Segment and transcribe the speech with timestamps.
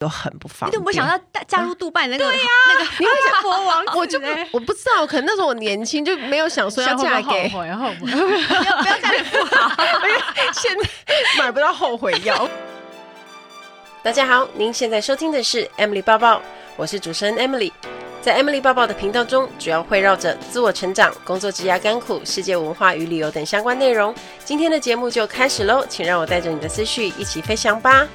[0.00, 0.70] 都很不方便。
[0.70, 2.24] 你怎么会想到加入杜拜那个？
[2.24, 4.18] 对呀，那个你会想国王，我就
[4.50, 9.70] 我不知道，可能那时候我年轻就没有想说要嫁给，然后 不要不要嫁给富豪，
[10.58, 10.88] 现在
[11.38, 12.48] 买不到后悔药。
[14.02, 16.40] 大家好，您现在收听的是 Emily 抱抱，
[16.76, 17.70] 我是主持人 Emily。
[18.22, 24.14] 在 Emily 抱抱的频道中，主要会绕着自我成长、工作、职涯、甘苦、世界文化与旅游等相关内容。
[24.44, 28.06] 今天的节目就开始喽，请让我带着你的思绪一起飞翔吧。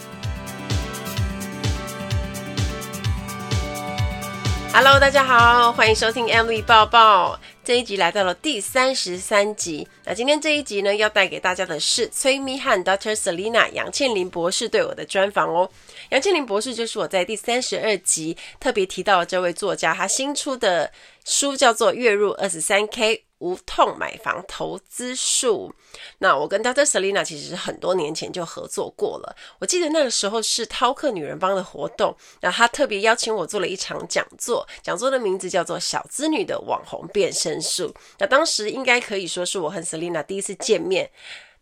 [4.77, 7.39] Hello，大家好，欢迎收听 Emily 报报。
[7.63, 9.87] 这一集来到了第三十三集。
[10.03, 13.15] 那今天这一集呢，要带给大家的是崔咪和 Dr.
[13.15, 15.71] Selina 杨倩琳博士对我的专访哦。
[16.09, 20.91] 杨倩琳博士就是我在第三十二集特别提到的这位作家，他新出的
[21.23, 23.15] 书叫做《月入二十三 K》。
[23.45, 25.71] 无痛买房投资术。
[26.17, 26.83] 那我跟 Dr.
[26.83, 29.35] Selena 其实很多年前就合作过了。
[29.59, 37.89] 我记得那个时候是饕客女人帮的活动，那她特别邀请我做了一场讲座，讲座的名字叫做《小资女的网红变身术》。
[38.17, 41.11] 那当时应该可以说是我和 Selena 第一次见面。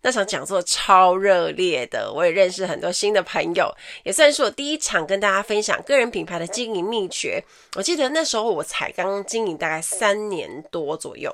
[0.06, 7.42] 那场讲座超热烈的，我也认识很多新的朋友，也算是我第一场跟大家分享个人品牌的经营秘诀。
[7.76, 11.34] 我记得那时候我才刚经营大概三年多左右。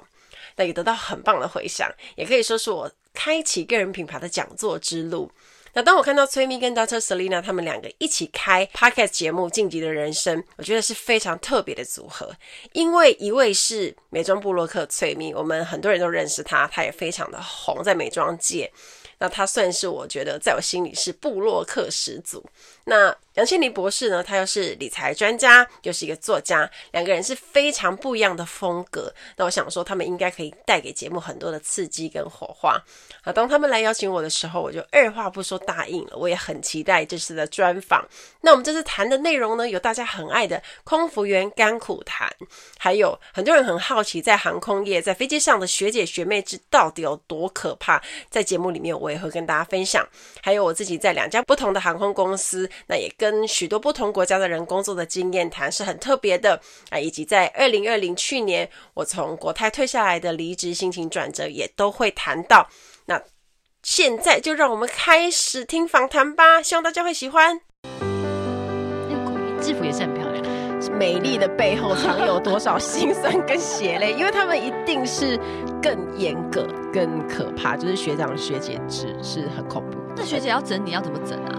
[0.59, 5.31] 那也得到很棒的回响，也可以说是我开启个人品牌的讲座之路。
[5.71, 6.99] 那当我看到崔咪跟 Dr.
[6.99, 12.35] Selina 他们两个一起开 Podcast 节目《晋级的人生》，我觉得是非常特别的组合。
[12.73, 18.69] 因为一位是美妆部落客崔咪，我们很多人都认识他，他也非常的红在美妆界。
[19.19, 22.43] 那他算是我觉得在我心里是部落客始祖。
[22.89, 29.13] 那杨倩琳博士呢，他又是理财专家，又是一个作家，两个人是非常不一样的风格。
[29.37, 32.77] 那我想说，他们应该可以带给节目很多的刺激跟火花。
[33.21, 36.17] 好，当他们来邀请我的时候，我就二话不说答应了。
[36.17, 38.05] 我也很期待这次的专访。
[38.41, 42.29] 那我们这次谈的内容呢，有大家很爱的空服员甘苦谈，
[42.77, 48.01] 还有很多人很好奇在航空业、在飞机上的学姐学妹制到底有多可怕。
[48.29, 50.05] 在节目里面，我也会跟大家分享。
[50.41, 52.69] 还有我自己在两家不同的航空公司。
[52.87, 62.67] 那也跟许多不同国家的人工作的经验谈是很特别的啊，以及在二零二零去年我从国泰退下来的离职心情转折也都会谈到。
[63.05, 63.21] 那
[63.81, 67.61] 现在就让我们开始听访谈吧，希望大家会喜欢。
[67.93, 69.15] 那
[69.55, 70.43] 个制服也是很漂亮，
[70.97, 74.11] 美丽的背后藏有多少辛酸跟血泪？
[74.13, 75.39] 因为他们一定是
[75.81, 79.97] 更严格、更可怕，就是学长学姐制是很恐怖。
[80.15, 81.55] 那学姐要整你要怎么整啊？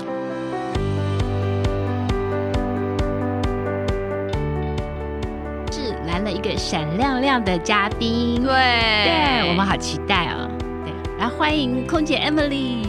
[6.30, 10.48] 了一个闪亮亮的嘉宾，对，对我们好期待哦。
[10.84, 12.86] 对，来欢迎空姐 Emily。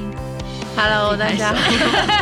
[0.78, 1.60] Hello，大家好。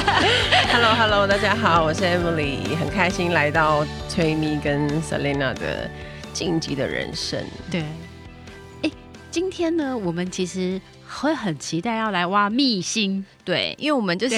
[0.72, 5.90] Hello，Hello，大家好，我是 Emily，很开心来到崔咪跟 Selina 的
[6.32, 7.44] 晋级的人生。
[7.70, 7.84] 对，
[8.84, 8.92] 哎，
[9.30, 13.26] 今天呢，我们其实会很期待要来挖秘辛。
[13.44, 14.36] 对，因为我们就是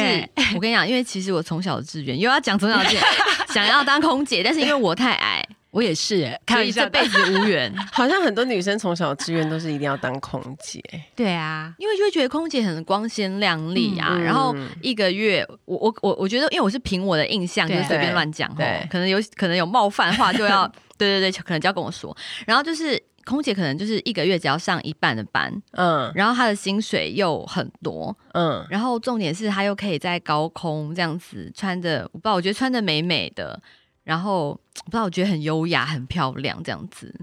[0.56, 3.03] 我跟你讲，因为其实我从小志愿又要讲从小志愿，
[3.53, 5.41] 想要当空姐，但是因为我太矮。
[5.72, 7.74] 我也是哎，所以这辈子无缘。
[7.92, 10.84] 好像很多女生从小志愿都是一定要当空姐。
[11.16, 14.10] 对啊，因为就会觉得空姐很光鲜亮丽啊。
[14.12, 20.68] 嗯、然后一个月，我我我我觉得，因为我是凭我的印象，就是随便乱讲，对，可能有可能有冒犯的话，就要
[20.98, 22.16] 对对对，可能就要跟我说。
[22.46, 33.58] 然后就是空姐可能就是一个月只要上一半的班，嗯，然后她的薪水又很多，嗯，然后重点是她又可以在高空这样子穿着，我不知道，我觉得穿的美美的。
[34.03, 37.13] 然后 不知道，我觉得很优雅、很漂亮这样子。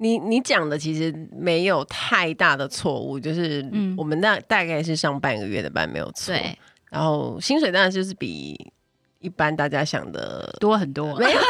[0.00, 3.64] 你你讲的其实没有太大的错误，就是
[3.96, 6.32] 我们那大概是上半个月的班没有错。
[6.32, 6.56] 对，
[6.88, 8.70] 然后薪水当然就是比
[9.18, 11.06] 一般大家想的多很多。
[11.18, 11.40] 没有，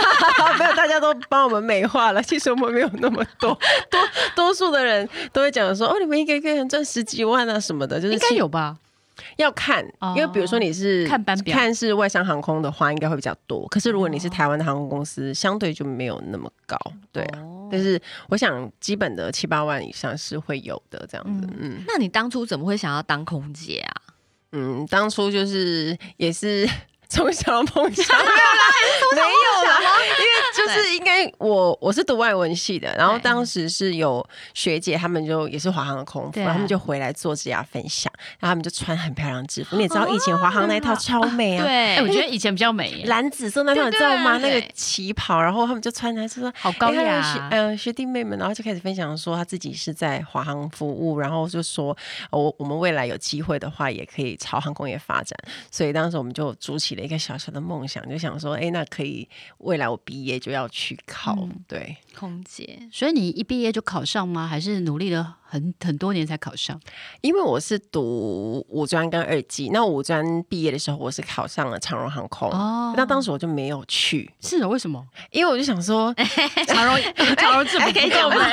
[0.58, 2.22] 没有，大家都帮我们美化了。
[2.24, 3.52] 其实我们没有那么多，
[3.90, 4.00] 多
[4.34, 8.78] 多数的人都会讲说哦，你们一个月赚十几万啊什么的，就是应该有吧。
[9.36, 9.84] 要看，
[10.16, 13.66] 因为比如说你是看班表，看是外商航空的话，应该会比较多。
[13.68, 16.78] 可是如果你是台湾的航空公司，相对就没有那么高，
[17.12, 17.42] 对啊。
[17.70, 21.48] 但是我想基本的七八万以上是会有的，这样子。
[21.58, 24.02] 嗯，那你当初怎么会想要当空姐啊？
[24.52, 26.68] 嗯，当初就是也是。
[27.08, 28.18] 从小梦想
[29.16, 29.80] 没有啦，
[30.18, 39.76] 因为就是应该我我是读外文系的，然后当时是有学姐，他们就也是华航的空服，他们就回来做职涯分享，然后他们就穿很漂亮制服。
[39.76, 44.36] 你也知道以前华航那一套超美啊，对，我觉得以前比较美，蓝紫色那套你知道吗？
[44.36, 51.96] 那个旗袍，然后他们就穿来就说好高雅，嗯，学弟妹们，然后就开始分享说他自己是在华航服务，然后就说
[52.30, 55.34] 我我们未来有机会的话也可以朝航空业发展，
[55.70, 56.97] 所以当时我们就组起。
[56.98, 59.26] 了一个小小的梦想，就想说，哎，那可以
[59.58, 62.78] 未来我毕业就要去考，嗯、对，空姐。
[62.92, 64.46] 所以你一毕业就考上吗？
[64.46, 66.78] 还是努力了很很多年才考上？
[67.22, 72.50] 因为我是读五专跟二技，那五专毕业的时候，我是考上了长荣航空。
[72.50, 74.30] 哦，那当时我就没有去。
[74.40, 75.02] 是的，为什么？
[75.30, 76.14] 因为我就想说，
[76.68, 76.96] 长荣
[77.36, 78.44] 长荣志不够吗？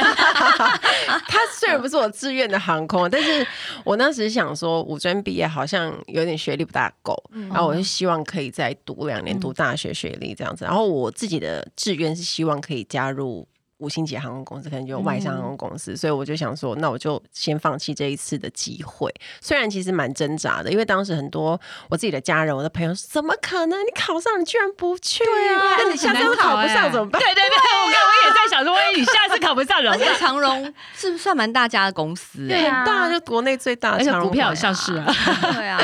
[1.28, 3.46] 他虽然不是我志愿的航空，但是
[3.84, 10.64] 我当时想说，五专毕业好像有点学历不大够，嗯、然后我就希望可以再读两年，读大学学历这样子。
[10.64, 13.46] 然后我自己的志愿是希望可以加入。
[13.80, 19.14] 五星级航空公司可能就外商航空公司，嗯、所以我就想说，那我就先放弃这一次的机会。
[19.42, 23.80] 虽然其实蛮挣扎的，因为当时很多我自己的家人、我的朋友说，怎么可能？
[23.82, 25.24] 你考上，你居然不去？
[25.26, 27.22] 对啊，那你下次考不上怎么办？
[27.22, 30.64] 对对对，我刚刚我也在想说，万一你下次考不上，而且长荣
[30.96, 35.06] 是不是算蛮大家的公司，对啊，大就国内最大的长荣，股票像是啊，
[35.54, 35.82] 对啊，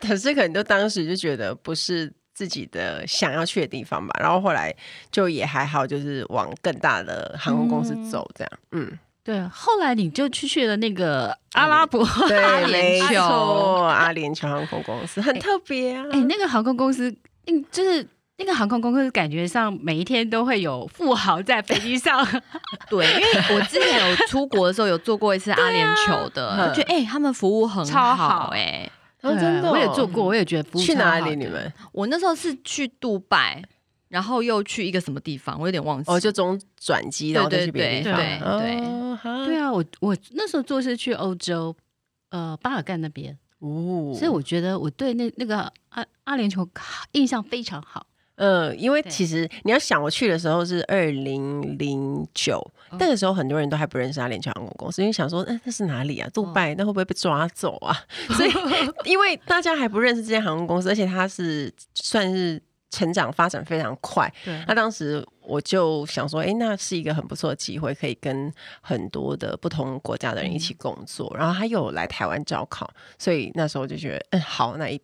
[0.00, 2.12] 可是可能就当时就觉得不是。
[2.34, 4.74] 自己的想要去的地方吧，然后后来
[5.12, 8.50] 就也还好，就是往更大的航空公司走，这样。
[8.72, 9.48] 嗯，嗯对。
[9.48, 16.04] 后来你就去去了那个阿拉伯，对，阿联酋， 阿联酋航空公司很特别啊。
[16.10, 17.08] 哎、欸，那个航空公司，
[17.46, 18.04] 嗯，就是
[18.38, 22.26] 那个航空公司，感觉上每一天都会有富豪在飞机上。
[22.90, 28.90] 对，因为我之前有出国的时候有做过一次阿联酋的，啊、我觉得哎、欸，他们服务很好、欸，哎。
[29.24, 30.82] 哦、真的、哦，我也做过，我也觉得服务。
[30.82, 31.34] 去哪里？
[31.34, 31.72] 你们？
[31.92, 33.62] 我那时候是去杜拜，
[34.08, 36.10] 然后又去一个什么地方，我有点忘记。
[36.10, 38.16] 哦，就中转机，然后再去别的地方。
[38.16, 41.74] 对对对，对，哦、对啊，我我那时候做是去欧洲，
[42.30, 43.36] 呃，巴尔干那边。
[43.60, 46.68] 哦，所以我觉得我对那那个阿阿联酋
[47.12, 48.06] 印象非常好。
[48.36, 52.60] 嗯，因为其实你要想，我去的时候是二零零九，
[52.98, 56.28] 那个时候很多人都还不认识阿联酋航空公司，因为想说，嗯，那是哪里啊？
[56.34, 57.96] 杜拜，那会不会被抓走啊？
[58.36, 58.50] 所以，
[59.08, 62.60] 因为大家还不认识这间航空公司，而且它是算是
[62.90, 64.28] 成长发展非常快。
[64.44, 71.32] 对，那当时我就想说，哎，那是一个很不错的机会，可以跟很多的不同国家的人一起工作。
[71.38, 75.00] 然后他又来台湾招考，所以那时候就觉得，嗯，好，那一。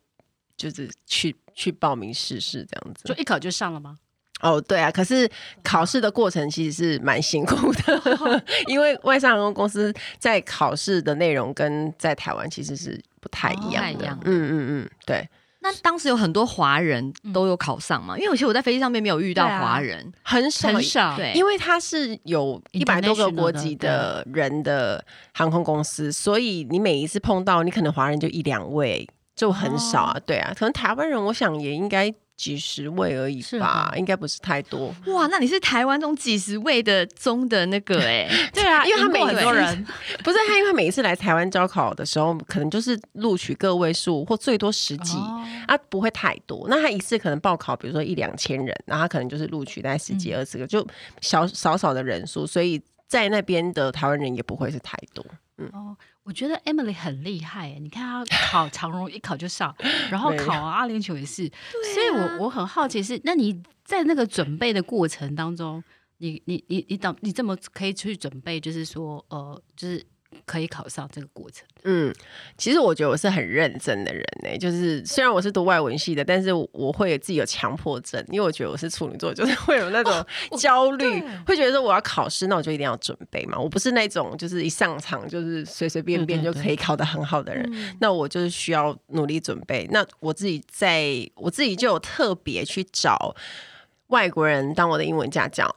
[0.56, 3.99] 就是去去报名试试这样子，就一考就上了吗？
[4.43, 5.31] 哦，对啊，可是
[5.62, 14.11] 考试的过程其实是蛮辛苦的， 哦、因为外商航空公司在考试的内容跟在台湾其实是不太一样的。
[14.11, 15.29] 哦、嗯嗯嗯，对。
[15.62, 18.14] 那当时有很多华人都有考上吗？
[18.14, 21.14] 嗯、因为有些我在飞机上面没有遇到华人，啊、很少很少。
[21.19, 25.05] 对，因为它是有一百多个国籍的人的
[25.35, 29.06] 航空公司，所以你每一次碰到，你可能华人就一两位。
[29.41, 34.95] 就很少啊，对啊，可能台湾人，我想也应该几十位而已吧，应该不是太多。
[35.07, 39.87] 哇，那你是台湾中几十位的中的那个哎， 对啊，因为他每很多人
[40.23, 45.17] 不是他，因为他每一次来台湾招考的时候，可能就是录取个位数或最多十几
[45.67, 46.67] 啊，不会太多。
[46.69, 50.87] 那他一次可能报考，比如说一两千人，然后他可能就是录取大概十几二十个，就
[51.23, 52.79] 小少少的人数，所以
[53.09, 55.25] 在那边的台湾人也不会是太多。
[55.57, 55.97] 嗯。
[56.22, 59.75] 我觉得 Emily 很厉害，你看她考长荣一考就上，
[60.11, 61.52] 然后考阿联酋也是，啊、
[61.94, 65.82] 所以我我很好奇是，那你在那个准备的过程当中，
[66.19, 70.05] 你你你你等你这么可以去准备，就是说呃，就是。
[70.47, 71.67] 可以考上这个过程。
[71.85, 72.15] 嗯，
[72.59, 74.59] 其实我觉得我是很认真的人呢。
[74.59, 80.27] 就是虽然我是读外文系的，但是我会有自己有强迫症，因为我觉得我是处女座，就是会有那种
[80.58, 83.58] 焦虑，哦、会觉得说我要考试，那我就一定要准备嘛。
[83.58, 87.65] 我不是那种就是一上场就是随随便便就可以考得很好的人。
[87.65, 89.89] 对对对，那我就是需要努力准备。
[89.91, 93.34] 那我自己在我自己就有特别去找
[94.08, 95.75] 外国人当我的英文家教。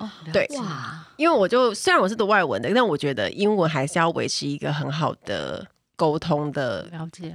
[0.00, 6.90] 哦，对，哇，因为我就虽然我是读外文的，但我觉得英文还是要维持一个很好的沟通的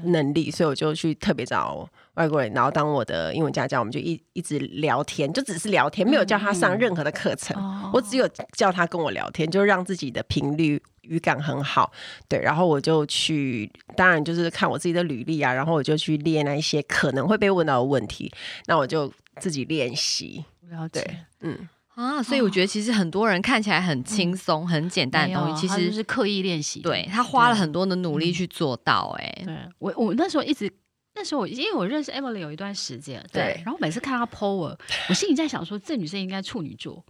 [0.06, 11.92] 能力，所以我就去特别找外国人，然后当我的英文家教，我们就一一直聊天，就只是聊天，没有叫他上任何的课程，嗯、我只有叫他跟我聊天，就让自己的频率语感很好。
[12.28, 18.34] 对，然后我就去，当然就是看我自己的履历啊，然后我就去练那一些可能会被问到的问题，
[18.66, 20.44] 那我就自己练习。
[20.72, 21.70] 了解，嗯。
[21.96, 26.82] 啊，所以我觉得其实很多人看起来很轻松、嗯、很简单的东西，其实是刻意练习。
[26.82, 29.24] 对，他花了很多的努力去做到、欸。
[29.24, 30.72] 哎，对我我那时候一直
[31.16, 34.78] 那时候我因为我认识 Emily 有一段时间，对，对然后每次看她 po 我，
[35.10, 37.04] 我心里在想说，这女生应该处女座。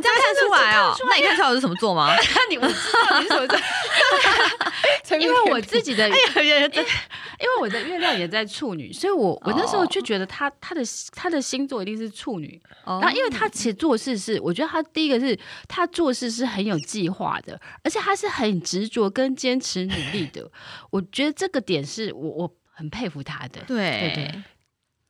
[0.00, 0.94] 这样 看出来哦？
[1.08, 2.14] 那你看出来我是什么座吗？
[2.50, 3.58] 你不知道你是什么座？
[5.18, 12.60] 因为我自己的，因为我的月亮也在处女，所以我我那时候就觉得她她的她的星座一定是处女。
[12.84, 15.36] 然后，因为她其实做事是，我觉得她第一个是
[15.66, 20.48] 她做事是很有计划的，而且她是很执着跟坚持努力的。
[20.90, 23.60] 我觉得这个点是我我很佩服他的。
[23.66, 24.42] 对对对。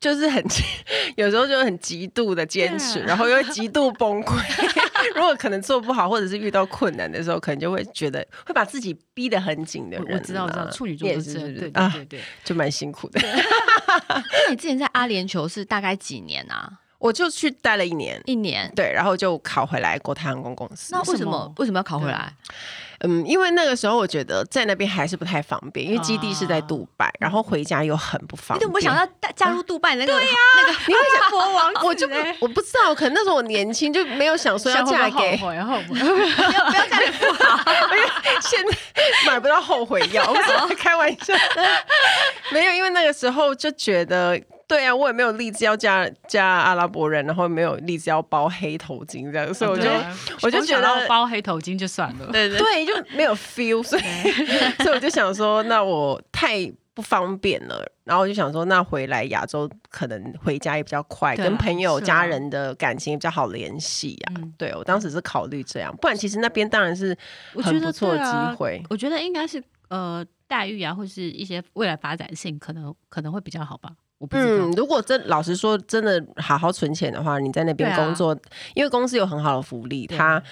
[0.01, 0.41] 就是很
[1.17, 4.39] 有时候就很极度的坚持，然后又极度崩溃。
[5.17, 10.17] 如果可能做不好，或者是遇到困难的时候，可能就会觉得会把自己逼得很紧的人。
[10.17, 13.21] 我知道，我知道，处女座也是，对对对对，就蛮辛苦的。
[14.07, 16.79] 那你之前在阿联酋是大概几年啊？
[16.99, 20.89] 我就去待了一年，一年，对，然后就考回来国泰航空公司。
[20.93, 22.33] 那为什么为什么要考回来？
[23.01, 28.59] 嗯，因为那个时候我觉得在那边还是不太方便，因为基地是在杜拜，然后回家又很不方便。
[28.59, 30.13] 你怎么会想到加入杜拜那个？
[30.13, 31.73] 对呀，那个你会想国王？
[31.85, 32.09] 我就
[32.41, 38.09] 我不知道，可能那时候我年轻就没有想说要嫁给，然后不要不要嫁给富豪，因 为
[38.41, 38.77] 现在
[39.25, 40.35] 买不到后悔药，
[40.77, 41.33] 开玩笑，
[42.51, 44.41] 没有，因为那个时候就觉得。
[44.69, 54.03] 对啊，我也没有立志要嫁嫁阿拉伯人，然后没有立志要包黑头巾这样，所以我就、啊、我就觉得包黑头巾就算了，对对对，就没有 feel，所以
[54.85, 64.35] 所以我就想说，那我太不方便了，然后我就想说，那回来亚洲可能回家也比较快，跟朋友家人的感情也比较好联系啊。
[64.59, 67.17] 对，我当时是考虑这样，不然其实那边当然是
[67.55, 68.83] 很不错的机会。
[68.91, 73.91] 我觉得应该是呃待遇啊，或是一些未来发展性可能可能会比较好吧。
[74.31, 78.39] 嗯，如果真老实说，真的好好存钱的话，你在那边工作，啊、
[78.75, 80.43] 因为公司有很好的福利，他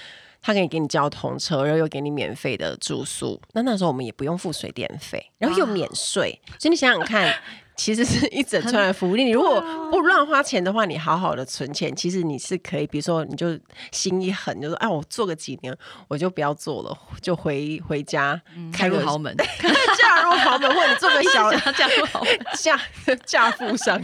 [0.40, 3.40] 他可以给你交通车，然后又给你免费的住宿。
[3.52, 7.34] 那那时候我们也不用付水电费，然后又免税，所以你想想看。
[7.76, 9.24] 其实是一整串的福利。
[9.24, 13.58] 你如果不乱花钱的话，你好好的存钱，其实你是可以，比如说你就
[13.92, 15.76] 心一狠，就说哎，我做个几年，
[16.08, 18.40] 我就不要做了，就回回家，
[18.72, 22.80] 开入豪门， 嫁入豪门，或者做个小 嫁入豪门， 嫁
[23.24, 24.00] 嫁富商？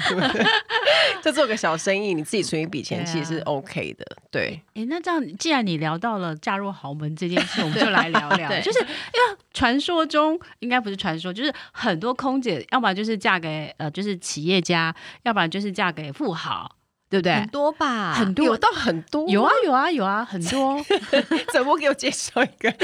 [1.23, 4.05] 就做个小生意，你自己存一笔钱，其实是 OK 的。
[4.31, 13.62] 对，哎，那这样，既然你聊到了嫁入豪门这件事，我们就来聊聊，就是因为传说中应该不是传说，就是很多空姐，要么就是嫁给。
[13.79, 16.71] 呃，就是企业家，要不然就是嫁给富豪，
[17.11, 17.35] 对不对？
[17.35, 20.85] 很多吧，很多，有到很多，有啊，有啊，有啊，很多。
[21.53, 22.71] 怎么给我介绍一个？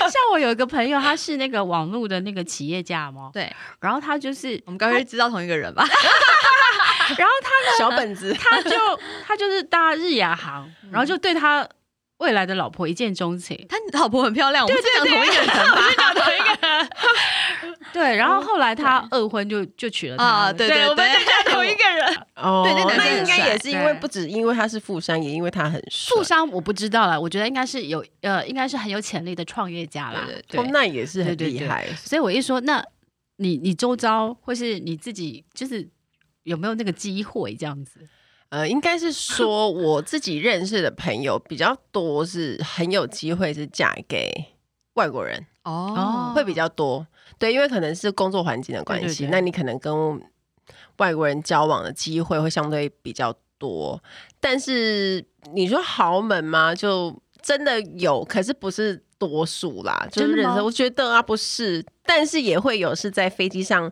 [0.00, 3.54] 像我有一个朋友，他是那个网络的那个企业家嘛，对。
[3.80, 5.84] 然后他就是我们刚刚知道同一个人吧？
[7.16, 8.70] 然后他呢，小本子，他就
[9.26, 11.68] 他就是搭日亚航，然后就对他
[12.18, 13.66] 未来的老婆一见钟情。
[13.68, 15.88] 他老婆很漂亮，我们是讲同一个人吧？
[15.90, 16.88] 是讲同一个人。
[17.92, 22.26] 对，然后后来他二婚就就娶了他，对对对，我们就同一个人。
[22.36, 30.26] 哦，对，那应该也是因为不止因为他是富商，也因为他很富商，我不知道啦，我觉得应该是有呃，应该是很有潜力的创业家啦。
[30.48, 31.86] 对，那也是很厉害。
[31.94, 32.84] 所以我一说，那
[33.36, 35.88] 你你周遭或是你自己，就是
[36.44, 38.00] 有没有那个机会这样子？
[38.50, 44.32] 呃，应该是说我自己认识的朋友比较多，是很有机会是嫁给
[44.94, 47.06] 外国人哦，会比较多。
[47.38, 50.20] 对，因为可能是工作环境的关系，对对对，那你可能跟
[50.98, 54.02] 外国人交往的机会会相对比较多。
[54.40, 56.74] 但是你说豪门吗？
[56.74, 60.06] 就真的有，可是不是多数啦。
[60.10, 63.90] 就是人生，我觉得啊，不是，但是也会有是在飞机上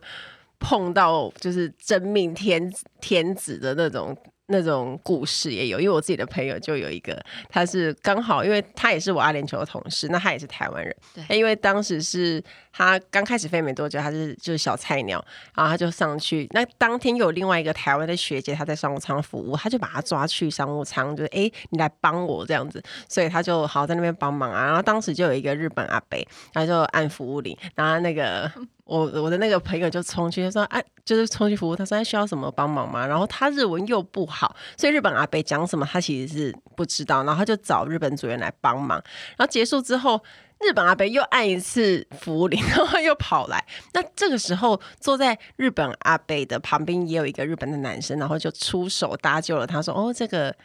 [0.59, 4.15] 碰到就是真命天天子的那种。
[4.49, 10.95] 那种故事也有，因为我自己的朋友就有一个，他是刚好，因为他也是我阿联酋的同事，那他也是台湾人。
[11.13, 15.23] 对，因为当时是他刚开始飞没多久，他是就是小菜鸟，
[15.55, 16.47] 然后他就上去。
[16.51, 24.65] 那当天有另外一个台湾的学姐，她在商务舱服务，他就把他抓去商务舱，就是哎，你来帮我这样子，所以他就好在那边帮忙啊。
[24.65, 26.17] 然后当时就有一个日本阿伯，
[26.53, 28.51] 然后就按服务铃，然后那个。
[28.89, 37.23] 我我的那个朋友就冲去，他说：“哎、啊，就是冲去服务。”他说：“他需要什么帮忙吗？”然后他日文又不好，所以日本阿北讲什么他其实是不知道。
[37.23, 38.97] 然后他就找日本组员来帮忙。
[39.37, 40.19] 然后结束之后，
[40.59, 43.63] 日本阿北又按一次服务铃， 然后又跑来。
[43.93, 50.55] 那这个时候，坐在日本阿北的旁边也有一个日本的男生，然后就出手搭救了他，说：“哦，这个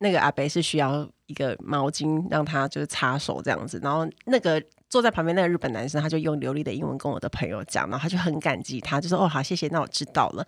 [0.00, 4.62] 那个阿北是需要一个毛巾让他就是擦手这样子。”然后那个。
[4.90, 10.44] 坐在旁边那个日本男生，他就用流利的英文跟我的朋友讲，然后他就很感激他，就说：“哦，好，谢谢，那我知道了。”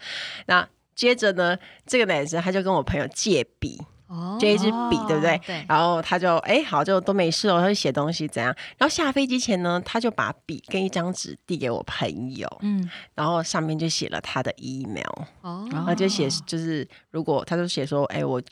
[0.47, 1.57] 那接着呢，
[1.87, 5.41] 这个男生他就跟我朋友借笔，哦，借一支笔，对不对？
[5.47, 5.65] 对。
[5.69, 8.53] 然后他就哎，好，就都没事哦，他就写东西怎样？
[8.77, 15.07] 然后下飞机前呢，他就把笔跟一张纸递给我朋友，嗯，然后上面就写了他的 email，
[15.43, 18.43] 哦，然后就写就是如果他就写说，哎，我。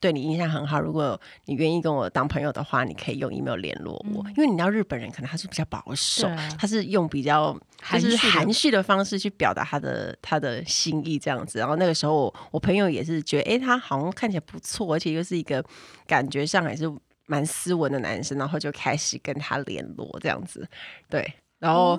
[0.00, 4.24] 对你印象很好，如果你愿意跟我当朋友的话，你可以用 email 联络我。
[4.24, 7.54] 嗯、因为你知道日本人可能他是比较保守，啊、他是用比较
[7.92, 11.58] 就是含蓄的方式去表达他的他的心意这样子。
[11.58, 15.62] 然后那个时候我，我朋友也是觉得，哎，他好像看起来不错，而且又是一个
[16.06, 16.90] 感觉上还是
[17.26, 20.66] 蛮斯文的男生，然后就开始跟他联络这样子。
[21.10, 21.98] 对，然后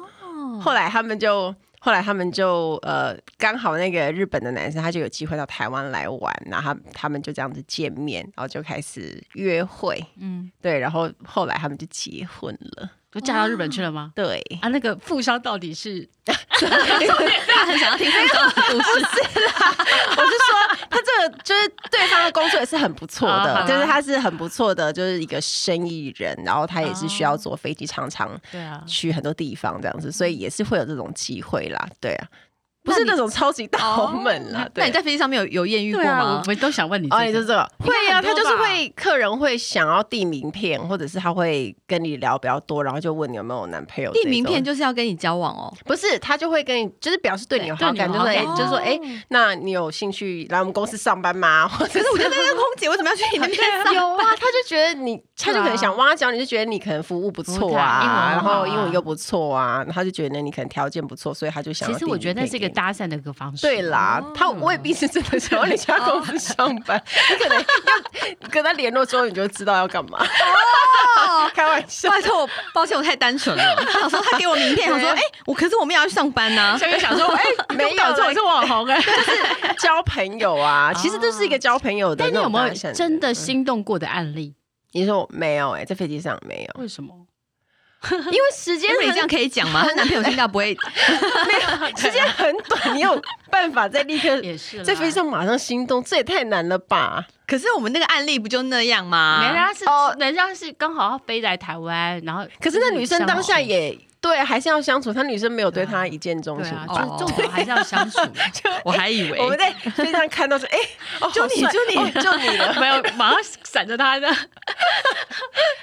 [0.59, 1.53] 后来他们就。
[1.83, 12.91] 后来他们就呃刚好那个日本的男生他就有机会到台湾来玩，然后他他们就这样子见面，然后就开始约会，嗯，对，然后后来他们就结婚了。
[13.11, 14.11] 就嫁到日本去了吗？
[14.15, 16.07] 对啊，那个富商到底是？
[16.23, 19.75] 他很想要听富商的故事啦。
[20.15, 32.27] 我是说，他这个就是对方的工作也是很不错的，就是他是很不错的，就是一个生意人，然后他也是需要坐飞机，常常对啊去很多地方这样子，所以也是会有这种机会啦，对啊。
[32.83, 34.67] 不是那种超级大豪门啦。
[34.75, 36.41] 那你在飞机上面有有艳遇过吗？
[36.47, 37.07] 我都想问你。
[37.09, 44.11] 哦，你就这个会呀，他就是会客人会想要递名片，或者是他会跟你聊比较多，然后就问你有没有男朋友。
[44.13, 45.73] 递名片就是要跟你交往哦？
[45.85, 51.67] 不是，他就会跟你就是表示对你有好感，就是哎，就是说哎，那你有兴趣来我们公司上班吗？
[51.77, 53.93] 可是我觉得那个空姐为什么要去你那边上？
[53.93, 61.91] 有啊，他就觉得你， 他就可能想挖角，你就觉得你可能服务不错啊，然后英文又不错啊，他就觉得你可能条件不错，所以他就想。
[61.91, 63.61] 其实我觉得那是一个搭讪的一个方式。
[63.67, 70.19] 对啦，他未必是真的想要你家公司上班， 你可能要跟他联络之后，你就知道要干嘛。
[71.17, 73.75] 哦， 开玩笑，拜托，抱歉，我太单纯了。
[73.91, 76.77] 他说他给我名片，我说 哎，我可是我们也要去上班呢。
[76.77, 77.43] 所以想说，哎，
[77.75, 80.93] 没有，这我是网红哎，就是交朋友啊。
[80.93, 82.23] 其实这是一个交朋友的。
[82.25, 84.55] 但你有没有真的心动过的案例？
[84.93, 86.81] 你说没有哎，在飞机上没有。
[86.81, 87.13] 为什么？
[88.09, 89.83] 因为时间，你这样可以讲吗？
[89.87, 90.75] 她 男朋友听到不会？
[91.47, 97.25] 没有，时间很短，你有办法在立刻也是在飞机上马上心动，这也太难了吧？
[97.45, 99.43] 可是我们那个案例不就那样吗？
[99.43, 103.97] 人家是哦，人家是刚好要飞来台湾，然后可是那女生当下也。
[104.21, 105.11] 对，还是要相处。
[105.11, 108.19] 他女生没有对他一见钟情，就重点还是要相处。
[108.85, 110.77] 我还以为我们在飞机上看到说，哎，
[111.33, 114.31] 就你，就你，就你了，没有，马上闪着他的，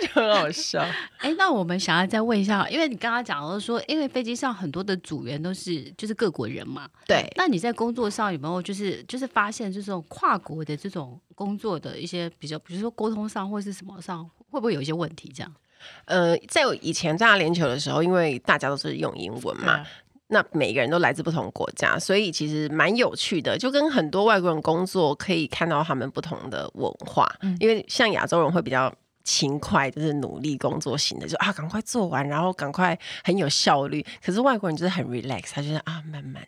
[0.00, 0.80] 就很好笑。
[1.18, 7.28] 哎，那我们想要再问一下，因为你刚刚讲了说，因为飞机上很多的组员都是就是各国人嘛，对。
[7.36, 15.32] 那你在工作上有没有就是就是发现这种跨国的这种工作的一些比较，比如说沟通上或是什么上，会不会有一些问题？
[15.34, 15.52] 这样？
[16.04, 19.84] 呃，在我以前在阿联酋的时候，因为大家都是用英文嘛，
[20.28, 27.26] 那每个人都来自不同国家，所以其实蛮有趣的，就跟很多外国人工作，可以看到他们不同的文化。
[27.40, 28.92] 嗯，因为像亚洲人会比较
[29.24, 34.04] 勤快，就是努力工作型的，就啊赶快做完，然后赶快很有效率。
[34.22, 36.46] 可是外国人就是很 relax，他就是啊慢慢。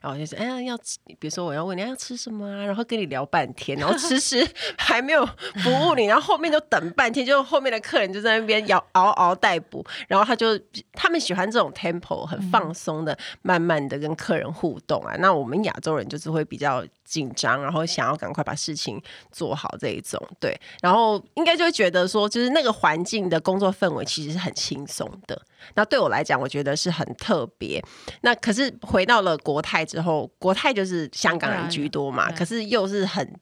[0.00, 4.46] 然后就是，哎呀，要吃，比如说我要问你要吃什么啊，然后跟你聊半天，然后迟迟
[4.78, 10.58] 还没有服务你，然后后面就等半天，就后面的客人就在那边要嗷嗷待哺，然后他就
[10.92, 15.14] 他们喜欢这种 tempo 很放松的，慢慢的跟客人互动啊。
[15.18, 19.00] 那我们亚洲人就是会比较紧张，然后想要赶快把事情
[19.30, 25.40] 做好这一种，对，然后应该就会觉得说，就是那个环境的工作氛围其实是很轻松的。
[25.74, 27.82] 那对我来讲，我觉得是很特别。
[28.20, 33.38] 那可是回到了国泰之后，国泰就是香港人居多嘛，可是又是很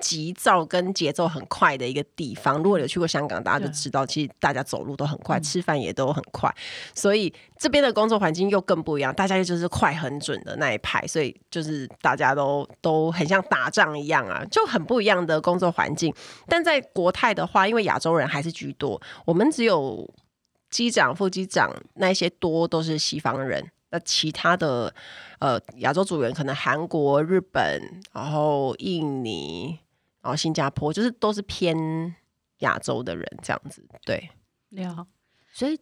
[0.00, 2.62] 急躁跟节奏很快的一个地方。
[2.62, 6.54] 如果有去过香港，大家就知道，其实大家走路都很快，吃饭也都很快。
[6.94, 16.14] 所以这边的工作环境又更不一样，大家就是快很准的那一派，所以就是大家都都很像打仗一样啊，就很不一样的工作环境。
[16.46, 20.08] 但在国泰的话，因为亚洲人还是居多，我们只有。
[20.70, 24.94] 机长、副机长那些多都是西方人，那其他的
[25.38, 29.78] 呃亚洲组员可能韩国、日本，然后印尼，
[30.20, 32.14] 然后新加坡，就是都是偏
[32.58, 33.82] 亚洲的人这样子。
[34.04, 34.30] 对，
[34.70, 35.06] 了，
[35.52, 35.74] 所以，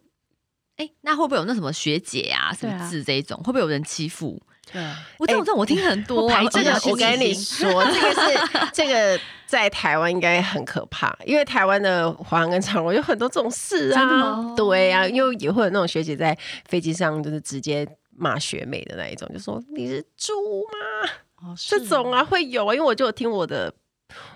[0.77, 3.39] 哎、欸，那会不会有那什么学姐啊什么字这一种？
[3.39, 4.41] 啊、会不会有人欺负？
[4.73, 4.83] 对，
[5.19, 6.43] 我这种我听很多啊。
[6.51, 14.55] 这个我跟你说， 这个是这个在台湾应该很可怕，因为台湾的华航跟长荣有很多这种事啊。
[14.57, 16.37] 对啊，因为也会有那种学姐在
[16.69, 20.33] 飞机上就是直接骂学妹的那一种，就说你是猪
[20.65, 21.11] 吗？
[21.43, 23.73] 哦，这种啊会有啊，因为我就有听我的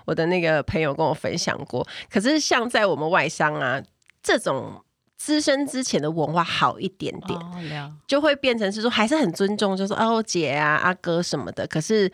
[0.05, 1.85] 我的那个朋友跟我分享过。
[2.09, 3.81] 可是像在我们外商啊，
[4.23, 4.81] 这种。
[5.23, 12.11] 资深之前的文化好一点点，哦、就会变成是说还是很尊重，就是哦姐啊阿哥什么的，可是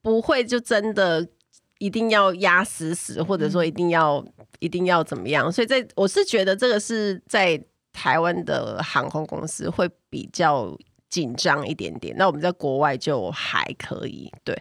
[0.00, 1.28] 不会就真的
[1.76, 5.52] 一定要压死死，或者说一定要、嗯、一定要怎么样。
[5.52, 10.74] 所以在我是觉得这个是在台湾的航空公司会比较
[11.10, 14.58] 紧张一点点，那我们在国外就还可以，对，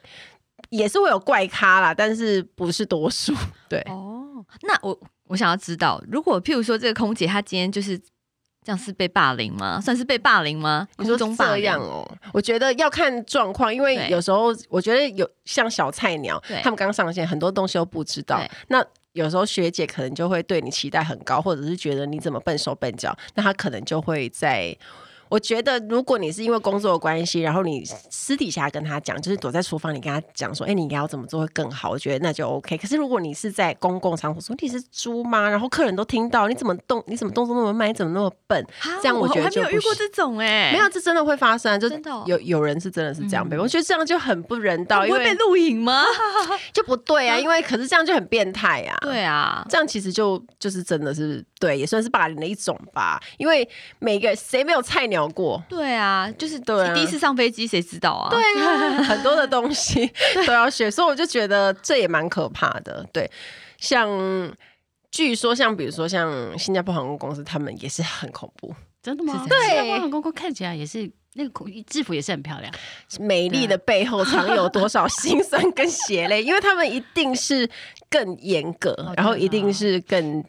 [0.70, 3.34] 也是会有怪咖啦，但是不是多数，
[3.70, 3.80] 对。
[3.88, 5.00] 哦，那我。
[5.28, 9.80] 我想要知道，如果譬如说这个空姐她今天就是这样，是被霸凌吗？
[9.80, 10.88] 算是被霸凌吗？
[10.98, 18.42] 你说这样哦，我觉得要看状况，因为有时候我觉得有像小菜鸟，他们刚上线，很多东西都不知道。
[18.70, 18.84] 那
[19.14, 24.76] 有时候学姐可能就会对你期待很高，或者是觉得你怎么笨手笨脚，那她可能就会在
[25.30, 31.92] 我觉得，如果你是因为工作的关系，然后你私底下跟他讲，就是躲在厨房里跟他讲说，哎、欸，你应该要怎么做会更好？
[31.92, 32.78] 我觉得那就 OK。
[32.78, 35.50] 可是如果你是在公共场所说你是猪吗？
[35.50, 37.04] 然后客人都听到，你怎么动？
[37.08, 37.90] 你怎么动作那么慢？
[37.90, 38.66] 你怎么那么笨？
[39.02, 41.88] 这样我觉得就我还没有遇过这种哎、欸，没有，这真的会发生，就
[42.26, 46.04] 有、哦、有人是真的是这样被、嗯，我觉得这样就很不人道，会被录影吗？
[46.74, 48.98] 就不对啊， 因为可是这样就很变态啊。
[49.02, 53.22] 对啊，这样其实就就是真的是对，也算是霸凌的一种吧。
[53.38, 53.68] 因为
[54.00, 55.64] 每个谁没有菜鸟过？
[55.70, 58.30] 对啊，就是对第一次上飞机，谁知道啊？
[58.30, 60.12] 对啊，很多的东西
[60.48, 63.06] 都要学，所以我就觉得这也蛮可怕的。
[63.14, 63.30] 对，
[63.78, 64.10] 像
[65.12, 68.74] 据说像比如说像新加坡航空公司，他们也是很恐怖。
[69.02, 69.46] 真的吗？
[69.48, 72.74] 对，新加坡航空公司看起来也是那个制服也是很漂亮，
[73.20, 76.42] 美丽的背后藏有多少辛酸跟血泪？
[76.44, 77.70] 因为他们一定是
[78.10, 80.44] 更严格，哦，然后一定是更。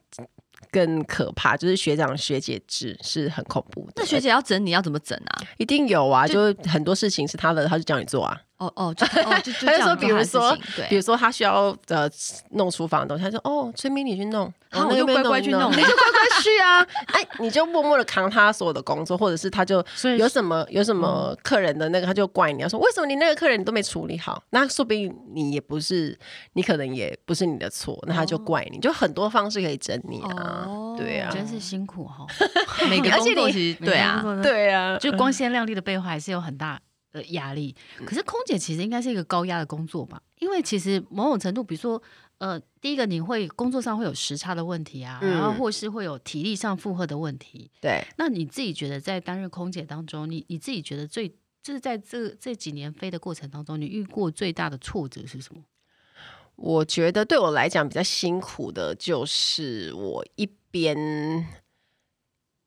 [0.77, 3.95] 更可怕就是学长学姐制是很恐怖的。
[3.97, 5.41] 那学姐要整你要怎么整啊？
[5.57, 8.39] 一定有啊，就，就很多事情是他的，他就叫你做啊。
[8.59, 10.57] 哦哦，就哦就就 他就说，比如说，
[10.89, 12.09] 比如说他需要呃
[12.53, 16.81] 弄厨房的东西，他说哦，崔明你去弄，然后我就乖乖去弄，你就乖乖去啊，
[17.13, 19.85] 哎，你就默默的扛他所有的工作，或者是他就
[20.19, 26.19] 有什么有什么客人的那个，他就怪你，要说为什么你那个客人你都没处理好，那说不定你也不是，
[26.55, 32.27] 你可能也不是你的错，那他就怪你，就很多方式可以整你啊，哦、对啊，真是辛苦哈，
[32.89, 36.81] 每个工作其实对啊，对啊，就光鲜亮丽的背后还是有很大。
[37.13, 40.23] 的压力，可是空姐其实应该是一个高压的工作吧？
[40.39, 42.03] 因为其实某种程度，比如说，
[42.39, 47.71] 呃，第一个你会工作上会有时差的问题啊，然后或是会有体力上负荷的问题。
[47.81, 51.29] 对，那你自己觉得在担任空姐当中，你你自己觉得最
[51.63, 55.63] 就是在这这几年飞的过程当中，你遇过最大的挫折是什么？
[56.57, 61.47] 我觉得对我来讲比较辛苦的就是我一边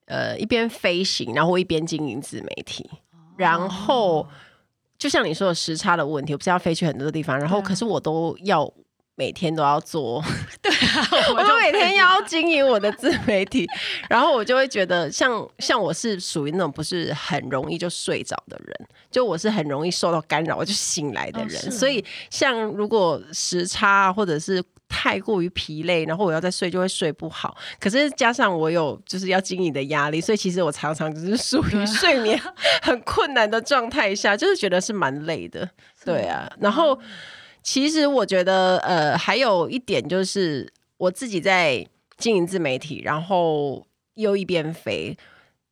[0.05, 2.89] 呃一边飞行，然后一边经营自媒体。
[3.39, 4.27] 然后，
[4.97, 8.69] 就像你说的时差的问题，我不是要飞去很多地方，然后可是我都要
[9.15, 10.21] 每天都要做，
[10.61, 13.65] 对啊，我就每天要经营我的自媒体，
[14.09, 24.61] 然后我就会觉得像，像像我是属于那种不是很容易就睡着的人，就我是很容易受到干扰我就醒来的人，哦，所以像如果时差或者是。
[24.89, 27.55] 太过于疲累，然后我要再睡就会睡不好。
[27.79, 32.37] 可是加上我有就是要经营的压力，所以其实我常常就是属于睡眠
[32.81, 35.69] 很困难的状态下，就是觉得是蛮累的。
[36.03, 36.99] 对啊，然后
[37.61, 41.85] 其实我觉得呃还有一点就是我自己在
[42.17, 45.15] 经营自媒体，然后又一边飞，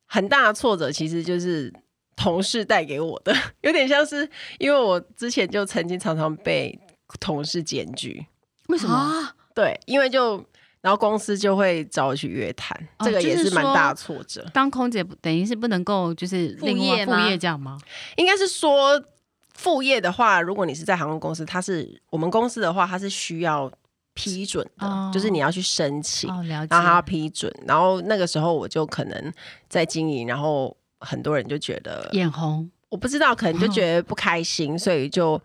[0.06, 1.72] 很大的挫折其实就是
[2.16, 6.78] 同事带给我的，有点像是因为我之前就曾经常常被
[7.18, 8.24] 同事检举。
[8.68, 9.34] 为什么、啊？
[9.54, 10.42] 对，因为就
[10.80, 14.48] 然后公司就会找我去约谈、哦，这个也是蛮大的挫折。
[14.54, 17.76] 当空姐等于是不能够就是副业副业这样吗？
[18.16, 19.02] 应该是说
[19.54, 23.70] 副业的话，如果你是在航空公司，它是我们公司的话，它是需要
[24.14, 27.52] 批准的，哦、就是你要去申请、哦，然后他要批准。
[27.66, 29.32] 然后那个时候我就可能
[29.68, 35.42] 在经营，然后很多人就觉得眼红，我不知道，可能就觉得不开心，哦、所以就。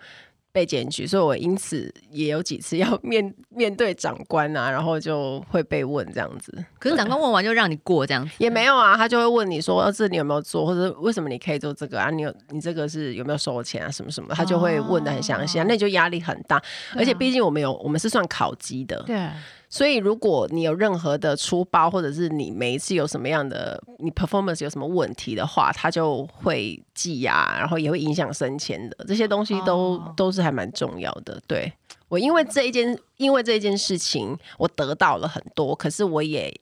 [0.54, 6.64] 被检举，所以我因此也有几次 要面面对长官啊，然后就会被问这样子。
[6.80, 8.32] 可是长官问完就让你过这样子？
[8.38, 10.66] 也没有啊，他就会问你说：“这你有没有做？
[10.66, 12.12] 或者为什么你可以做这个啊？
[12.12, 13.90] 你有你这个是有没有收钱啊？
[13.90, 16.62] 什么什么？”他就会问的很详细啊，那就压力很大。
[16.96, 19.28] 而且毕竟我们有我们是算考级的，对。
[19.74, 28.96] 所以，如果你有任何的出包，或者是你每一次有什么样的你 performance 有什么问题的话，他就会记呀，然后也会影响升迁的。
[29.08, 30.16] 这些东西都、oh.
[30.16, 31.42] 都是还蛮重要的。
[31.48, 31.74] 对，
[32.08, 36.56] 我因为这一件，因为这一件事情，我得到了很多，可是我也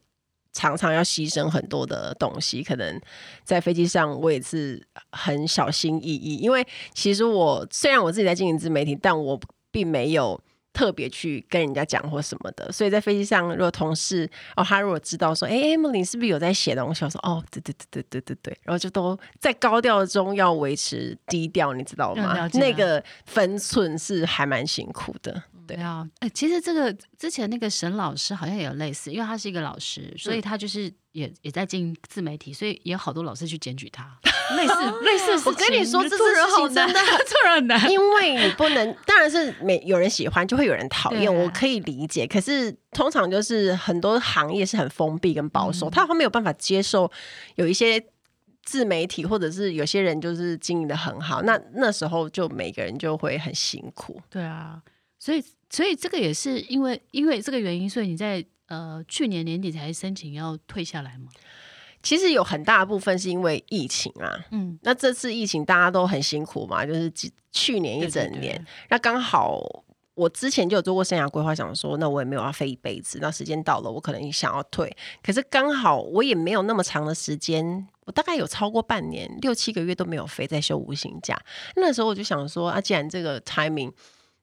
[0.54, 2.64] 常常要牺牲很多的东西。
[2.64, 2.98] 可能
[3.44, 9.38] 在飞机上，我也是很小心翼翼，因为其实我虽然我自己在经营自媒体，但我
[9.70, 10.40] 并没有。
[10.74, 17.04] 特别去跟人家讲或什么的，所以在飞机上，如果同事哦，他如果知道说，哎，Emily 是不是有在写东西？
[17.04, 22.50] 我说，哦，对对对对对对对，然后就都在高调中要维持低调，你知道吗？
[22.54, 25.44] 那个分寸是还蛮辛苦的。
[25.76, 34.18] 对啊，哎，其实这个之前那个沈老师好像也有类似，因为他是一个老师，所以他就是也也在经营自媒体，所以也有好多老师去检举他。
[34.52, 42.28] 类似类似，类似我跟你说，这做人好难， 做人很难， 因为你不能，当然是没有人喜欢，就会有人讨厌，我可以理解。
[42.28, 47.10] 可是通常就是很多行业是很封闭跟保守，嗯、他没有办法接受
[47.56, 48.04] 有一些
[48.66, 54.22] 自媒体，或者是有些人就是经营的很好，那那时候就每个人就会很辛苦。
[54.30, 54.82] 对啊，
[55.18, 61.30] 所以所以这个也是因为因为这个原因，所以你在呃去年年底才申请要退下来吗？
[62.04, 64.46] 其实有很大的部分是因为疫情啊。
[64.52, 67.12] 嗯，那这次疫情大家都很辛苦嘛，就是
[67.52, 69.84] 去年一整年，那刚好。
[70.14, 74.94] 我之前就有做过生涯规划，想说那我也没有要飞一辈子，那时间到了，我可能想要退。
[75.24, 81.42] 可是刚好我也没有那么长的时间，我大概有超过半年，六七个月都没有飞，在休无薪假。
[81.78, 83.92] 那时候我就想说啊，既然这个 timing。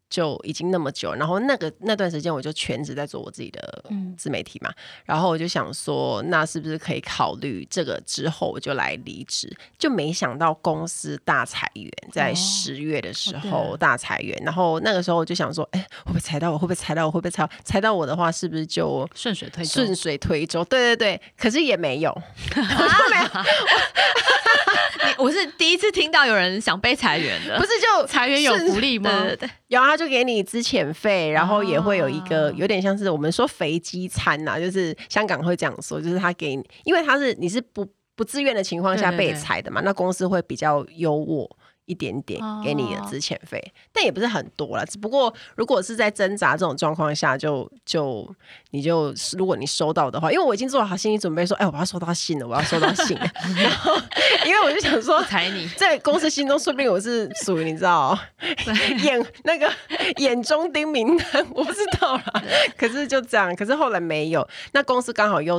[0.08, 3.84] 就已经那么久，然后那个那段时间我就全职在做我自己的
[4.16, 9.54] 自媒体嘛，嗯、然后我就想说，那是不是可以考虑这个之后我就来离职？
[9.78, 16.58] 就没想到公司大裁员，在十月的时候大裁员，哦、然后那个时候我就想说，哎，会不会裁到我？
[16.58, 17.10] 会不会裁到我？
[17.10, 17.50] 会不会裁到？
[17.64, 20.64] 裁到我的话，是不是就顺水推顺水推舟？
[20.64, 22.12] 对对对，可是也没有，
[22.56, 23.28] 没有。
[25.18, 29.10] 我是第一次听到有人想被裁员的，不是就裁员有福利吗？
[29.24, 41.48] 对对对，然后他就给你资遣费，然后也会有一个有点像是我们说肥鸡餐呐、啊，就是香港会这样说，就是他给你，因为他是你是不不自愿的情况下被裁的嘛，那公司会比较优渥。
[41.88, 43.72] 一点点给你的资遣费，oh.
[43.92, 44.84] 但也不是很多啦。
[44.84, 48.34] 只不过如果是在挣扎这种状况下就，就就
[48.70, 53.26] 你就如果你收到的话，因为我已经做好心理准备，说，哎，我要收到信了，我要收到信了。
[53.56, 53.96] 然后，
[54.46, 58.16] 因为我就想说，踩你在公司心中，说不定我是属于你知道
[59.02, 59.72] 眼那个
[60.18, 62.42] 眼中钉名单，我不知道啦。
[62.76, 65.58] 可是就这样，可是后来没有，那公司刚好又。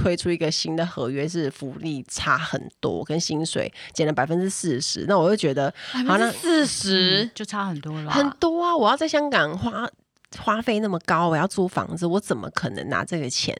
[0.00, 5.72] 推出一个新的合约，是福利差很多，跟薪水减了百分之四十，那我就觉得，
[6.06, 8.74] 好像四十就差很多了，很多啊！
[8.74, 9.86] 我要在香港花
[10.38, 13.54] 花费那么高，我要租房子，我怎么可能拿这个钱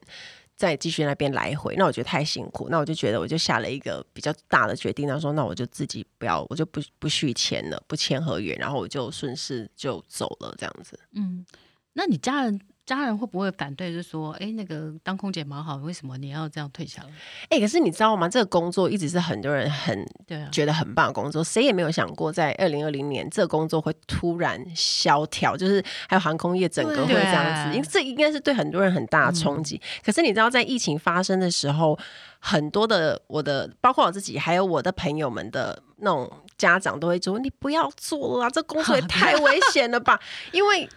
[0.56, 1.74] 再继续那边来回？
[1.76, 10.98] 那我觉得太辛苦，那我就觉得我就下了一个比较大的决定，他说那我就自己不要，我就不不续签了，不签合约，然后我就顺势就走了，这样子。
[11.14, 11.44] 嗯，
[11.92, 12.58] 那你家人？
[12.96, 13.92] 家人会不会反对？
[13.92, 17.08] 就说：“哎，那个当空姐蛮好，为什么你要这样退下来？”
[17.48, 18.28] 哎，可是你知道吗？
[18.28, 29.80] 这个工作一直是很多人很对觉得很棒的工作，谁也没有想过在二零二零年这个工作会突然萧条，就是还有航空业整个会这样子，因为这应该是对很多人很大的冲击。
[30.04, 31.96] 可是你知道，在疫情发生的时候，
[32.40, 40.18] 很多的我的，包括我自己，还有我的朋友们的那种家长都会说：“你不要做了啊，这工作也 太危险了吧？”
[40.52, 40.88] 因为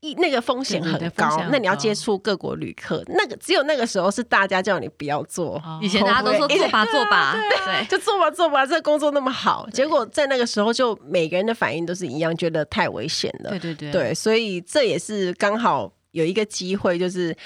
[0.00, 5.60] 一那个风险很高，那你要接触各国旅客，那个只有那个时候是大家叫你不要做。
[5.82, 13.50] 以前大家都说做吧做吧，对，就做吧做吧，这个工作那么好，结果在那个时候就每个人的反应都是一样，觉得太危险了。
[13.50, 17.36] 对对对，对，所以这也是刚好有一个机会，就是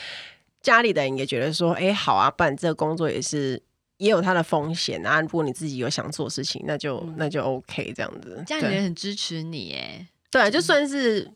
[0.60, 3.58] 家里的人也觉得说，哎，好啊，不然这个工作也是
[3.96, 5.22] 也有它的风险啊。
[5.22, 8.44] 如果你自己有想做事情，那就那就 OK 这样子。
[8.46, 11.30] 家里人很支持你，哎，对，就算是。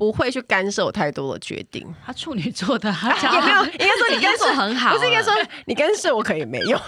[0.00, 1.86] 不会去干涉我太多的决定。
[2.06, 5.30] 他处女座的， 他也没有，应该说你 干涉很好，不是应该说
[5.66, 6.80] 你干涉我可以没有，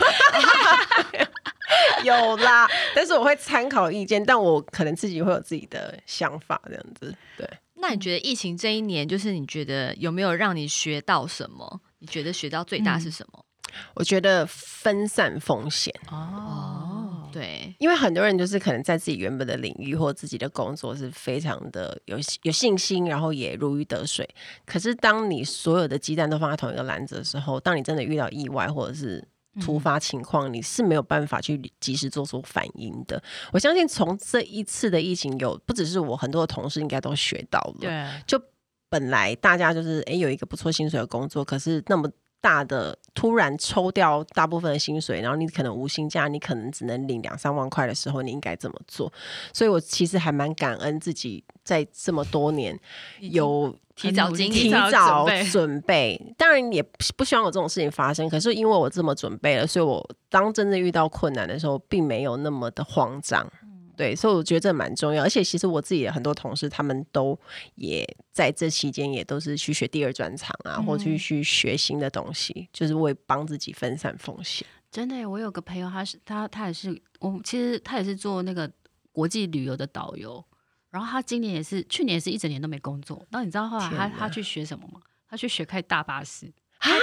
[2.05, 2.67] 有啦。
[2.95, 7.15] 但是我会参考意见，但我可能自己会有自己的想法，这样子。
[7.37, 7.47] 对。
[7.75, 11.81] 那你觉得疫情这一年，就是你觉得有没有让你学到什么？
[11.99, 13.45] 你觉得学到最大是什么？
[13.69, 15.93] 嗯、我觉得分散风险。
[16.11, 17.02] 哦。
[17.33, 24.29] 对，因为很多人就是可能在自己原本的领域或自己的工作是非常的有有信心，然后也如鱼得水。
[24.67, 29.27] 可是当你所有的鸡蛋都放在同一个篮子的时候，当你真的遇到意外或者是
[29.61, 33.23] 突发情况，嗯、你是没有办法去及时做出反应的。
[33.53, 37.77] 我相信从这一次的疫情有，有不只是我，很多的同事应该都学到了。
[37.81, 38.41] 对，就
[38.89, 42.11] 本来大家就是哎有一个不错薪水的工作，可是那么。
[42.43, 49.11] 大的突然抽掉大部分的薪水，然后你可能无薪假，你可能只能领两三万块的时候，你应该怎么做？
[49.53, 52.79] 所以我其实还蛮感恩自己在这么多年
[53.21, 56.21] 有提早提早准备。
[56.37, 56.83] 当然也
[57.17, 63.49] 不希望有这种事情发生，可是因为我这么准备了，所以我当真正遇到困难的时候，并没有那么的慌张。
[63.97, 67.39] 对，所以我觉得这蛮重要，而且其实我自己的很多同事，他们都
[67.75, 74.67] 也在这期间也都是去学第二专长啊，嗯、或去去学新的东西，就是为帮自己分散风险。
[74.91, 78.71] 真的，我有个朋友，他是他他也是我其实他也是做那个
[79.13, 80.43] 国际旅游的导游，
[80.91, 85.01] 然后他今年也是去年也是一整年都没工作，然后你知道后来他他去学什么吗？
[85.29, 86.53] 他去学开大巴士。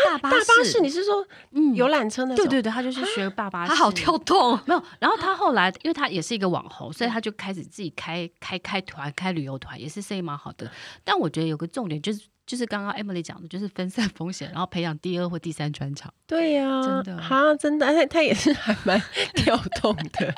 [0.06, 0.30] 大巴
[0.64, 2.46] 士，你是说嗯游览车那种？
[2.46, 4.60] 对对对，他就是学大巴士，他好跳动。
[4.66, 10.70] 没有，然后他后来，因为他也是一个网红，所以他就开始自己开开开团，开旅游团，也是生意蛮好的。
[11.04, 16.14] 但我觉得有个重点就是，就是刚刚 Emily 讲的，就是分散风险，然后培养第二或第三专长。
[16.28, 19.02] 对呀，真的哈，真的，他他也是还蛮
[19.36, 20.34] 跳动的，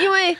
[0.00, 0.36] 因为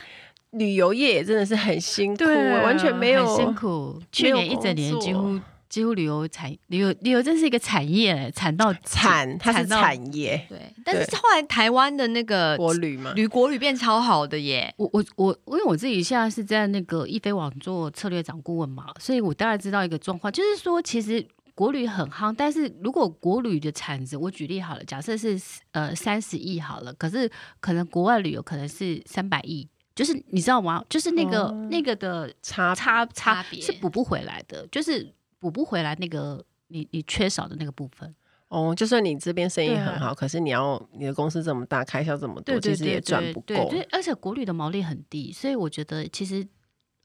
[0.51, 2.23] 旅游业也真的是很辛苦，
[2.63, 4.01] 完全没有辛苦。
[4.11, 5.39] 去年一整年几乎。
[5.73, 10.45] 几乎旅游产旅游旅游真是一个产业，产到产它是产业。
[10.47, 14.71] 对，但是后来台湾的那个国旅嘛，旅国旅变超好的耶。
[14.77, 27.27] 我我我，因为我自己现在是在那个易飞网做策略长顾问嘛，所以我大概知道一个状况，就是说其实国旅很夯，但是如果国旅的产值，我举例好了，假设是呃三十亿好了，可是
[27.59, 29.67] 可能国外旅游可能是三百亿。
[29.95, 30.83] 就是你知道吗？
[30.87, 35.11] 就是那个、哦、那个的差差差别是补不回来的，就是
[35.43, 38.15] 补不回来那个你你缺少的那个部分。
[38.47, 43.45] 哦，就算你这边生意很好，啊、可是你要你的公司这么大，开销这么多，对对对对，其实也赚不够。
[43.47, 46.47] 对，对，而且国旅的毛利很低，所以我觉得其实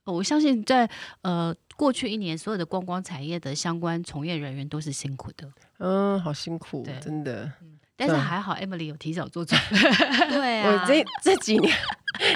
[0.05, 0.89] 我相信在
[1.21, 5.51] 呃过去一年，所有的观光产业的相关从业人员都是辛苦的。
[5.79, 7.51] 嗯，好辛苦，真的。
[7.99, 9.77] 但是还好，Emily 有提早做准备。
[10.31, 11.77] 对啊，我这这几年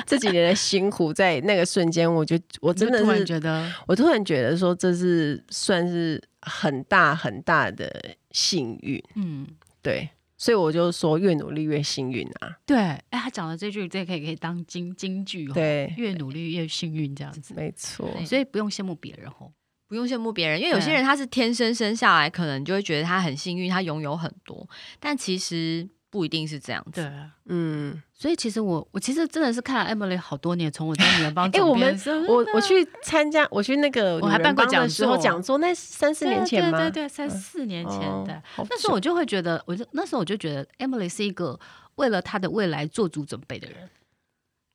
[0.05, 7.89] 这几年的辛苦，在那个瞬间，我就我真的是突然觉得，我突然觉得说，这是算是很大很大的
[8.31, 9.01] 幸运。
[9.15, 9.47] 嗯，
[9.81, 12.57] 对，所以我就说，越努力越幸运啊。
[12.65, 15.53] 对，哎，他讲的这句，这可以可以当金金句哦。
[15.53, 18.09] 对，越努力越幸运，这样子没错。
[18.25, 19.49] 所以不用羡慕别人哦。
[19.93, 24.67] 不用羡慕别人，因为有些人他是天生生下来，可能就会觉得他很幸运，他拥有很多，
[24.99, 26.99] 但其实不一定是这样子。
[27.03, 27.11] 对，
[27.45, 31.95] 嗯，所以其实我我其实真的是看了 Emily 好多年，从我在女人帮 哎，我们
[32.27, 36.79] 我我去参加，我去那个我还办过讲座，讲座那三四年前吗？
[36.79, 41.59] 对对对，三四年前的，那时候我就会觉得，我就那时候我就觉得 Emily 是一个
[41.97, 43.77] 为了她的未来做足准备的人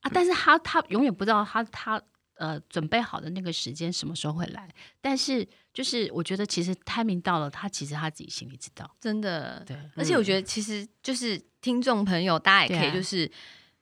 [0.03, 2.01] 啊，但是她她永远不知道她她。
[2.39, 4.69] 呃，准备好的那个时间什么时候会来？
[5.01, 9.65] 但是就是我觉得，其实 timing 到了，他其实他自己心里知道，真的。
[9.67, 13.31] 对，而且我觉得，其实就是听众朋友，大家也可以，就是、啊、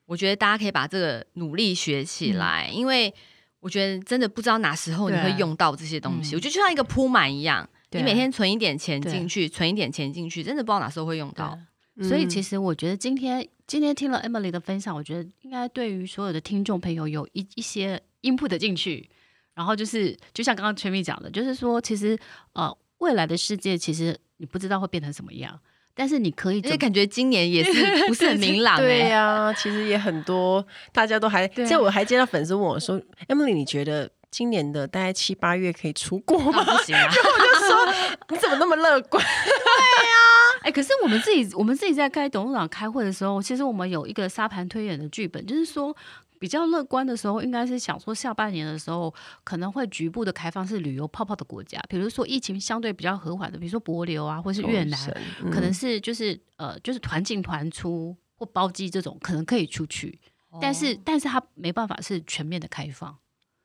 [0.07, 3.13] 我觉得大家可以把这个努力学起来，嗯、因为
[3.61, 6.35] 我觉得真的不知道哪时候你会用到这些东西。
[6.35, 11.59] 啊、我觉得就像一个铺满一样，你每天存一点钱进去，存一点钱进去，真的不知道哪时候会用到。
[12.03, 19.09] 所以其实我觉得今天今天听了 Emily 的分享，我觉得应该对于所有的听众朋友有一一些 input 进去，
[19.55, 22.19] 然后就是就像刚刚崔咪讲的，就是说其实
[22.53, 25.59] 呃未来的世界其实你不知道会变成什么样，
[25.95, 27.73] 但是你可以，就感觉今年也是
[28.07, 28.83] 不是很明朗、欸。
[28.83, 36.63] 对呀、啊，其实也很多，大家都还，这我还接到粉丝问我说，Emily 你觉得今年的大概七八月可以出国吗？
[36.65, 39.25] 不行啊， 然后我就说你怎么那么乐观？
[39.25, 40.17] 对呀。
[40.63, 45.97] 哎、欸，可是我们自己，我们自己在开董事长开会的时候，其实我们有一个沙盘推演的剧本，就是说
[46.39, 49.13] 比较乐观的时候，应该是想说下半年的时候
[49.45, 54.99] 可能会局部的开放是旅游泡泡的国家，比如说疫情相对比较和缓的，比如说帛琉啊，或是越南，
[55.43, 60.19] 嗯、可能是就是呃就是团进团出或包机这种，可能可以出去，
[60.61, 63.17] 但是、哦、但是它没办法是全面的开放，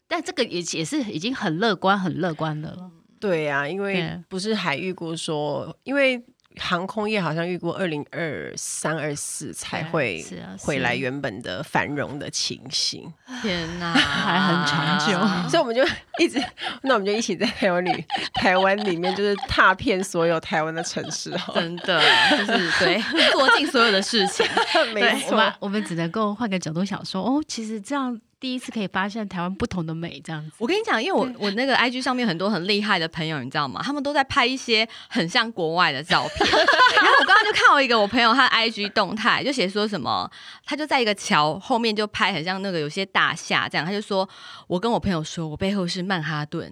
[0.08, 2.92] 但这个也也是已经很乐观很乐观的了。
[3.20, 6.24] 对呀、啊，因为不是还预估说，因为。
[6.62, 10.24] 航空业好像预估二零二三、二四才会
[10.60, 13.12] 回来原本的繁荣的情形。
[13.42, 15.18] 天哪， 还很长久，
[15.50, 15.84] 所以我们就
[16.20, 16.40] 一直，
[16.84, 22.00] 那我们就一起在台湾里，台湾里面就是踏遍所有台湾的城市，真的
[22.32, 24.46] 就是对，做尽所有的事情。
[24.94, 28.22] 没错，我们只能够换个角度想说，哦，其实这样。
[28.42, 30.52] 第一次可以发现台湾不同的美，这样子。
[30.58, 33.80] 我跟你讲，因为我我那个 IG 上面很多很厉害的朋友，你知道吗？
[33.84, 36.50] 他们都在拍一些很像国外的照片。
[36.50, 40.28] 然后我刚刚就看到一个我朋友，他的 IG 动态就写说什么，
[40.66, 43.86] 他就在一个桥后面就拍很像那个有些大厦这样。
[43.86, 44.28] 他就说，
[44.66, 46.68] 我跟我朋友说我背后是曼哈顿，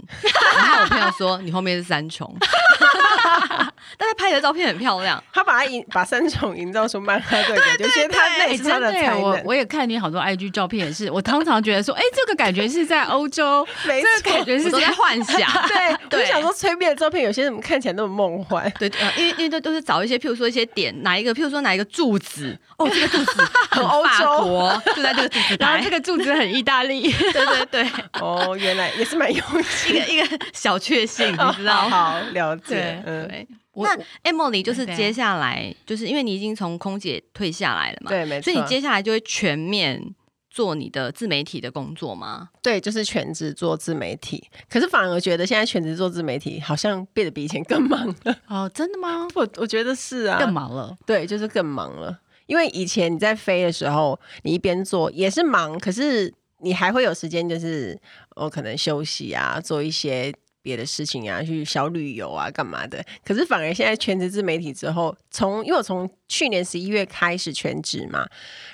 [0.57, 2.35] 然后我朋友说你后面是三重。
[3.97, 9.21] 但他拍的照片很漂亮，他把他营把三重营造出曼哈顿感觉，觉得他那是他的才能。
[9.21, 15.39] 我我也看你好多 IG 照片，也是我通常觉得说，哎、欸，这个感觉是在欧洲， 没错，这个感觉是在幻想。
[15.67, 18.71] 对，对我想说催眠的照片有些怎么看起来那么梦幻？
[18.79, 27.89] 对，呃，因为因为都都是找一些，譬如说一些点，哪一个，譬如说哪一个柱子，哦，这个柱子 很欧洲，就在这个柱子，然后这个柱子很意大利，对对对。
[28.19, 31.89] 哦，原来也是蛮用心，一个一个小确幸，你知道？
[31.89, 33.47] 好了解，嗯。
[33.85, 38.45] 对那 Emily 就是接下来，就是因为你已经从空姐退下来了嘛，对，没错。
[38.45, 40.15] 所以你接下来就会全面
[40.49, 42.49] 做你的自媒体的工作吗？
[42.61, 44.43] 对，就是全职做自媒体。
[44.69, 48.35] 可是反而觉得现在全职做自媒体好像变得比以前更忙了。
[48.47, 49.27] 哦，真的吗？
[49.35, 50.97] 我我觉得是啊，更忙了。
[51.05, 52.19] 对，就是更忙了。
[52.47, 57.95] 因为以前你在飞的时候，你一边做也是忙，可是你还会有时间，就是
[58.35, 60.33] 我可能休息啊，做一些。
[60.61, 63.03] 别的事情啊，去小旅游啊，干嘛的？
[63.23, 68.27] 可是反而现在全职自媒体之后，从因为我从去年十一月开始全职嘛，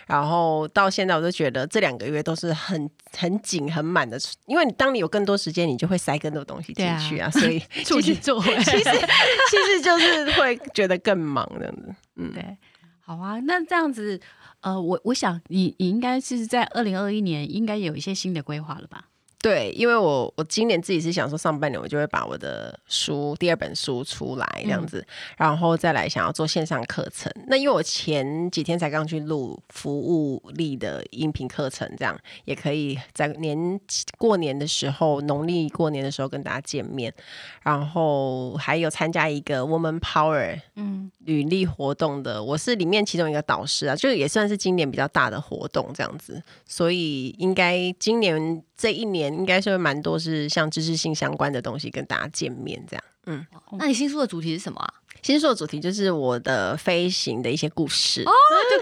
[0.07, 4.19] 然后到现在，我都觉得这两个月都是很很紧很满的。
[4.47, 11.95] 因为你当你有更多时间，你就会塞更多东西进去啊，啊所以出去做其实其实就是会觉得更忙这样子。
[12.15, 12.57] 嗯，对，
[12.99, 14.19] 好啊，那这样子，
[14.61, 19.05] 呃，我我想你你应该是在二零二一年应该有一些新的规划了吧？
[19.45, 27.31] 对，因为我我今年自己是想说，上半年我就会把我的书第二本书出来这样子，嗯、然后再来想要做线上课程。
[27.45, 33.79] 那因为我前几天才刚去录服务力的音频课程，这样也可以在年
[34.17, 37.13] 过年的时候，农历过年的时候跟大家见面。
[37.61, 49.35] 然后还有参加一个 Woman Power 嗯履历活动的，我是里面其中一个导师啊，就也算是今年比较大的活动这样子，所以应该今年这一年。
[49.35, 53.45] 应该是会蛮多是像知识性相关的东西跟大家见面这样，嗯，
[53.77, 54.93] 那你新书的主题是什么啊？
[55.21, 58.31] 新书的主题就是我的飞行的一些故事哦，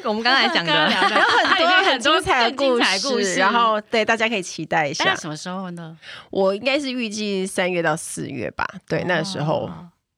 [0.02, 2.80] 就我们刚才讲的，有很多很精彩的故
[3.20, 5.16] 事，然后对大家可以期待一下。
[5.16, 5.98] 什么时候呢？
[6.30, 9.70] 我应该是预计三月到四月吧，对，那个时候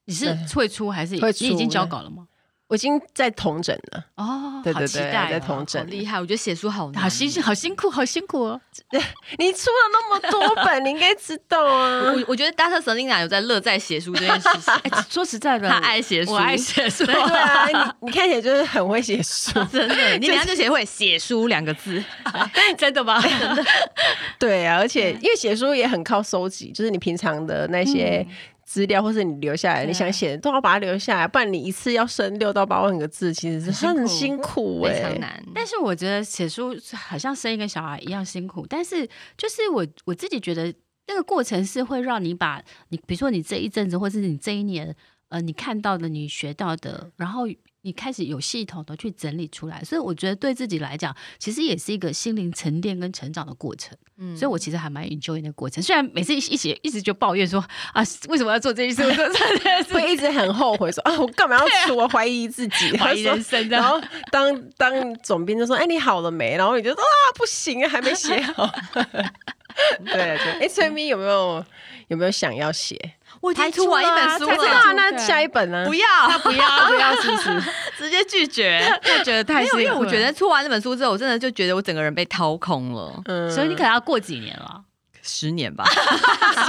[0.05, 2.27] 你是会出还是你已经交稿了吗？
[2.67, 6.19] 我已经在同诊了哦，对对对，在统整，厉害！
[6.19, 8.59] 我觉得写书好难，好辛好辛苦，好辛苦哦。
[9.37, 12.11] 你出了那么多本，你应该知道啊。
[12.11, 12.81] 我我觉得 Dr.
[12.81, 14.73] Selena 有在乐在写书这件事情。
[15.07, 17.05] 说实在的，他爱写书，我爱写书。
[17.05, 20.17] 对啊，你你看起来就是很会写书，真的。
[20.17, 22.03] 你等下就写会写书两个字，
[22.79, 23.21] 真的吗？
[23.21, 23.63] 真的。
[24.39, 28.25] 对啊，而且因为写书也很靠收集，就是你平常的那些。
[28.65, 35.45] 资料，或是你留下来，你想写的都要把它留下来，不然你一次要生六到八万个字，其实是很辛苦哎，非常难。
[35.53, 39.07] 但是我觉得写书好像生一个小孩一样辛苦，但是
[39.37, 40.73] 就是我我自己觉得
[41.07, 42.59] 那个过程是会让你把
[42.89, 44.95] 你，比如说你这一阵子，或是你这一年，
[45.29, 47.47] 呃，你看到的、你学到的，然后。
[47.85, 53.95] 你开始有系统的去整理出来，所以我觉得对自己来讲，其实也是一个心灵沉淀跟成长的过程。
[54.17, 55.83] 嗯，所以我其实还蛮 enjoy 那个过程。
[55.83, 57.63] 虽然每次一写一直就抱怨说
[57.93, 59.03] 啊，为什么要做这些事？
[59.93, 61.95] 会一直很后悔说啊，我干嘛要出？
[61.95, 63.69] 我怀疑自己，怀疑人生。
[63.69, 64.01] 然后
[64.31, 66.57] 当当总编就说，哎，你好了没？
[66.57, 68.67] 然后你就说啊，不行，还没写好。
[70.05, 71.63] 对 对，哎，崔咪有没有
[72.07, 72.97] 有没有想要写？
[73.41, 75.85] 我已经出完一本书了，那下一本呢？
[75.87, 76.07] 不要，
[76.39, 77.61] 不要，不要，是不是？
[77.97, 79.79] 直接拒绝，就觉得太辛苦。
[79.79, 83.21] 因为我觉得出完这本书之后，我真的就觉得我整个人被掏空了。
[83.25, 84.81] 嗯，所以你可能要过几年了，
[85.21, 85.85] 十年吧，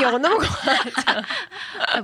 [0.01, 1.25] 有那么夸张？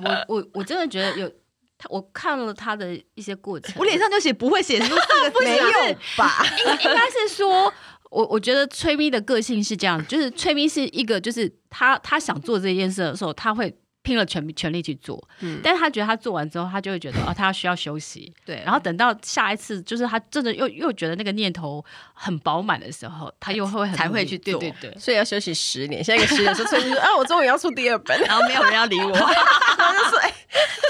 [0.03, 1.29] 我我我真的觉得有
[1.77, 4.95] 他，我看了他的一些过程，我脸上就写不会写书
[5.43, 6.45] 没有吧？
[6.65, 7.73] 应应该是说，
[8.13, 13.75] 我我觉得崔咪的个性是这样，就是崔咪是一个，就是他他想做这件事的时候，他会。
[14.05, 21.81] 拼了全全力去做，嗯，但是他觉得他做完之后，他就会觉得哦，他需要休息， 对，然后等到下一次，就是他真的又又觉得那个念头
[22.13, 29.13] 很饱满的时候，他又会才会去做，对对对，所以要休息十年，下一个十年说崔咪说啊，我终于要出第二本，然后没有人要理我，
[29.79, 30.35] 然后就说哎，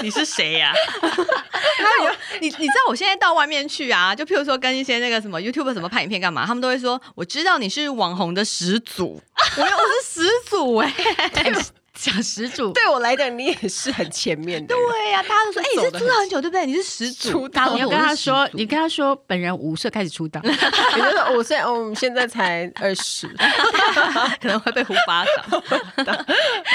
[0.01, 0.73] 你是谁呀？
[2.43, 9.21] 你你知道我现在到外面去啊，就譬如说跟一些那个什么 YouTube 什么拍影片干嘛，他们都会说我知道你是网红的始祖，
[9.57, 9.67] 我我
[10.03, 10.93] 是始祖哎。
[12.03, 14.75] 讲始祖， 对我来讲，你也是很前面的。
[14.75, 16.65] 对呀、啊，大家都说，哎、欸，你是出道很久，对不对？
[16.65, 17.47] 你是始祖。
[17.73, 23.27] 你要跟他说，你跟他说，本人五岁开始出道， 你就说五岁，哦，现在才二十，
[24.41, 26.15] 可能会被胡巴掌。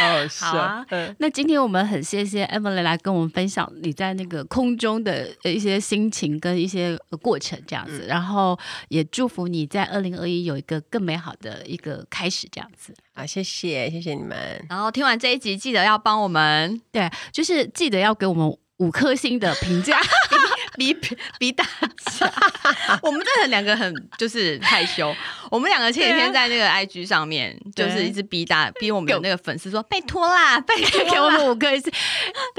[0.01, 0.87] 哦，是啊。
[1.19, 8.07] 那今天我们很谢谢 Emily 来跟我们分享你在那个空中的一些心情跟一些过程，这样子。
[8.09, 8.59] 然后
[8.89, 12.95] 也祝福你在二零二一有一个更美好的一个开始，这样子。
[13.19, 14.65] 好，谢谢，谢谢你们。
[14.69, 19.99] 然后听完这一集，记得要帮我们，对，就是记得要给我们五颗星的评价。
[20.79, 20.97] 逼
[21.39, 22.31] 逼大家，
[23.03, 25.15] 我们真的两个很就是害羞。
[25.51, 31.93] 我们两个前几天在那个 IG 上面，就是一直逼大逼我们的那个粉丝说：“拜托啦，拜托给我们五颗星。”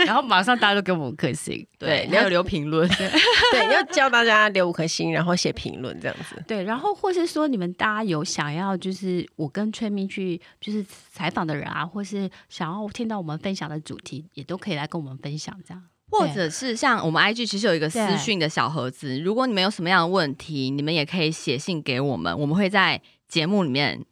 [0.06, 1.66] 然后马上大家都给我们五颗星。
[1.78, 6.44] 对，你要留评论， 对，要教大家留五颗星，然后写评论这样子。
[6.48, 15.84] 对，然后或是说你们大家有想要就是我跟崔明去就是采访的人啊，或是想要听到我们分享的主题，也都可以来跟我们分享这样。
[16.10, 24.04] 或者是像我们 IG 其实有一个私讯的小盒子，如果你们有什么样的问题，你们也可以写信给我们，我们会在节目里面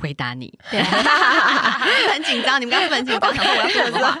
[0.00, 0.52] 回答你。
[2.10, 4.18] 很紧张，你们刚刚很紧张，想说我要说什么？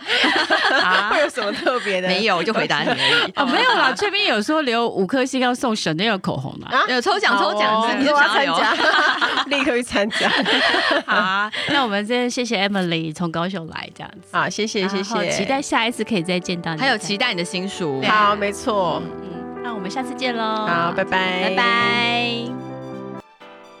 [0.82, 2.08] 啊，会有什么特别的？
[2.08, 3.32] 没有，就回答你而已。
[3.36, 8.74] 哦，没有啦，这边有说留五颗星要送 Chanel 口红的，有抽奖抽奖，你就参加，
[9.46, 10.28] 立刻去参加。
[11.06, 14.28] 好，那我们先谢谢 Emily 从高雄来这样子。
[14.36, 18.02] 好，谢谢谢谢，期待下一次可以再见到你，还有期待你的新书。
[18.02, 19.02] 好，没错。
[19.22, 20.66] 嗯，那我们下次见喽。
[20.66, 22.67] 好，拜拜，拜拜。